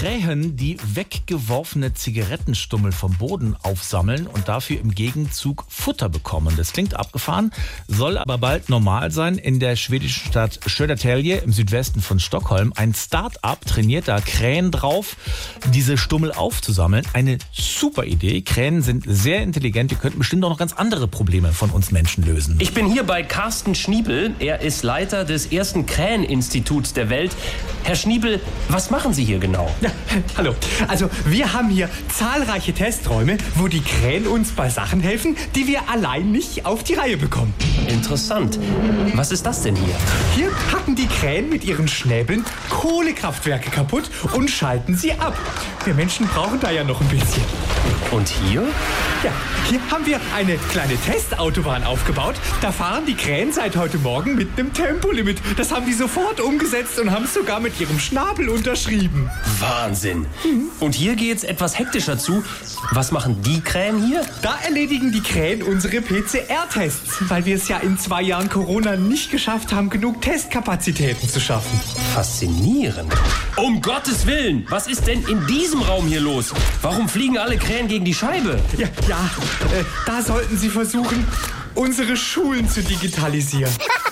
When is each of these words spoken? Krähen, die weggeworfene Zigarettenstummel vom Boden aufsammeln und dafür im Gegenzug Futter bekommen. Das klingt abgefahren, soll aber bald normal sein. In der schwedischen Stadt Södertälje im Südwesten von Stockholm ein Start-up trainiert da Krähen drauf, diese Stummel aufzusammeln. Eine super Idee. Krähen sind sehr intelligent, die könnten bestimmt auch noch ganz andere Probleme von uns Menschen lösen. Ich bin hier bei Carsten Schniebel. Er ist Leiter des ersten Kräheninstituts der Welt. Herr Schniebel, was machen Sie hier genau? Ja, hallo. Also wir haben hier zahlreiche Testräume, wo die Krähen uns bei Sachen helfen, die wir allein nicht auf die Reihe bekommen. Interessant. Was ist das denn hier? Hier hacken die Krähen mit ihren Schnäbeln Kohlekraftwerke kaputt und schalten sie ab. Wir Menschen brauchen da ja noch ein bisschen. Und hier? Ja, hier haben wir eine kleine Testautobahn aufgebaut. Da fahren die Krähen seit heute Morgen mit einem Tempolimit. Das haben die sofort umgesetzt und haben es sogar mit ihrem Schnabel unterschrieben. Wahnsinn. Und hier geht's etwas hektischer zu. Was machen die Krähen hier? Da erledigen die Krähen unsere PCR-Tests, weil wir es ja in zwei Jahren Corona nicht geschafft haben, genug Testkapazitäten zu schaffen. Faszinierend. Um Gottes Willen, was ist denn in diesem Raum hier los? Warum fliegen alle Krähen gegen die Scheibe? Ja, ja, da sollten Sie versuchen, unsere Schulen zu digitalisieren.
Krähen, 0.00 0.56
die 0.56 0.78
weggeworfene 0.94 1.92
Zigarettenstummel 1.92 2.90
vom 2.90 3.12
Boden 3.18 3.54
aufsammeln 3.62 4.26
und 4.26 4.48
dafür 4.48 4.80
im 4.80 4.94
Gegenzug 4.94 5.66
Futter 5.68 6.08
bekommen. 6.08 6.54
Das 6.56 6.72
klingt 6.72 6.94
abgefahren, 6.94 7.52
soll 7.86 8.16
aber 8.16 8.38
bald 8.38 8.70
normal 8.70 9.10
sein. 9.10 9.36
In 9.36 9.60
der 9.60 9.76
schwedischen 9.76 10.26
Stadt 10.26 10.58
Södertälje 10.66 11.36
im 11.40 11.52
Südwesten 11.52 12.00
von 12.00 12.18
Stockholm 12.18 12.72
ein 12.76 12.94
Start-up 12.94 13.66
trainiert 13.66 14.08
da 14.08 14.22
Krähen 14.22 14.70
drauf, 14.70 15.16
diese 15.74 15.98
Stummel 15.98 16.32
aufzusammeln. 16.32 17.04
Eine 17.12 17.36
super 17.52 18.04
Idee. 18.04 18.40
Krähen 18.40 18.80
sind 18.80 19.04
sehr 19.06 19.42
intelligent, 19.42 19.90
die 19.90 19.96
könnten 19.96 20.20
bestimmt 20.20 20.42
auch 20.44 20.50
noch 20.50 20.58
ganz 20.58 20.72
andere 20.72 21.08
Probleme 21.08 21.52
von 21.52 21.68
uns 21.68 21.90
Menschen 21.90 22.24
lösen. 22.24 22.56
Ich 22.58 22.72
bin 22.72 22.90
hier 22.90 23.02
bei 23.02 23.22
Carsten 23.22 23.74
Schniebel. 23.74 24.34
Er 24.38 24.62
ist 24.62 24.82
Leiter 24.82 25.26
des 25.26 25.52
ersten 25.52 25.84
Kräheninstituts 25.84 26.94
der 26.94 27.10
Welt. 27.10 27.36
Herr 27.82 27.96
Schniebel, 27.96 28.40
was 28.70 28.90
machen 28.90 29.12
Sie 29.12 29.24
hier 29.26 29.38
genau? 29.38 29.70
Ja, 29.82 29.89
hallo. 30.36 30.54
Also 30.88 31.08
wir 31.24 31.52
haben 31.52 31.68
hier 31.68 31.88
zahlreiche 32.12 32.72
Testräume, 32.72 33.38
wo 33.56 33.68
die 33.68 33.80
Krähen 33.80 34.26
uns 34.26 34.52
bei 34.52 34.68
Sachen 34.68 35.00
helfen, 35.00 35.36
die 35.54 35.66
wir 35.66 35.88
allein 35.88 36.32
nicht 36.32 36.66
auf 36.66 36.84
die 36.84 36.94
Reihe 36.94 37.16
bekommen. 37.16 37.54
Interessant. 37.88 38.58
Was 39.14 39.32
ist 39.32 39.46
das 39.46 39.62
denn 39.62 39.76
hier? 39.76 39.94
Hier 40.34 40.50
hacken 40.72 40.96
die 40.96 41.06
Krähen 41.06 41.48
mit 41.48 41.64
ihren 41.64 41.88
Schnäbeln 41.88 42.44
Kohlekraftwerke 42.68 43.70
kaputt 43.70 44.10
und 44.32 44.50
schalten 44.50 44.96
sie 44.96 45.12
ab. 45.12 45.36
Wir 45.84 45.94
Menschen 45.94 46.26
brauchen 46.26 46.60
da 46.60 46.70
ja 46.70 46.84
noch 46.84 47.00
ein 47.00 47.08
bisschen. 47.08 47.44
Und 48.10 48.28
hier? 48.28 48.62
Ja, 49.22 49.32
hier 49.70 49.80
haben 49.88 50.04
wir 50.04 50.20
eine 50.34 50.56
kleine 50.56 50.96
Testautobahn 50.96 51.84
aufgebaut. 51.84 52.34
Da 52.60 52.72
fahren 52.72 53.06
die 53.06 53.14
Krähen 53.14 53.52
seit 53.52 53.76
heute 53.76 53.98
Morgen 53.98 54.34
mit 54.34 54.58
einem 54.58 54.72
Tempolimit. 54.72 55.38
Das 55.56 55.70
haben 55.70 55.86
die 55.86 55.92
sofort 55.92 56.40
umgesetzt 56.40 56.98
und 56.98 57.12
haben 57.12 57.24
es 57.24 57.34
sogar 57.34 57.60
mit 57.60 57.78
ihrem 57.80 58.00
Schnabel 58.00 58.48
unterschrieben. 58.48 59.30
Wahnsinn. 59.60 60.26
Und 60.80 60.96
hier 60.96 61.14
geht's 61.14 61.44
etwas 61.44 61.78
hektischer 61.78 62.18
zu. 62.18 62.42
Was 62.90 63.12
machen 63.12 63.42
die 63.42 63.60
Krähen 63.60 64.04
hier? 64.04 64.22
Da 64.42 64.58
erledigen 64.64 65.12
die 65.12 65.20
Krähen 65.20 65.62
unsere 65.62 66.00
PCR-Tests, 66.00 67.28
weil 67.28 67.44
wir 67.44 67.54
es 67.54 67.68
ja 67.68 67.78
in 67.78 67.96
zwei 67.96 68.22
Jahren 68.22 68.48
Corona 68.48 68.96
nicht 68.96 69.30
geschafft 69.30 69.72
haben, 69.72 69.88
genug 69.88 70.20
Testkapazitäten 70.20 71.28
zu 71.28 71.38
schaffen. 71.38 71.80
Faszinierend. 72.12 73.12
Um 73.56 73.80
Gottes 73.80 74.26
Willen, 74.26 74.66
was 74.68 74.88
ist 74.88 75.06
denn 75.06 75.22
in 75.28 75.46
diesem 75.46 75.82
Raum 75.82 76.08
hier 76.08 76.20
los? 76.20 76.52
Warum 76.82 77.08
fliegen 77.08 77.38
alle 77.38 77.56
Krähen 77.56 77.86
gegen 77.86 78.04
die 78.04 78.14
Scheibe? 78.14 78.58
Ja, 78.76 78.88
ja, 79.08 79.30
da 80.06 80.22
sollten 80.22 80.56
Sie 80.56 80.68
versuchen, 80.68 81.26
unsere 81.74 82.16
Schulen 82.16 82.68
zu 82.68 82.82
digitalisieren. 82.82 83.72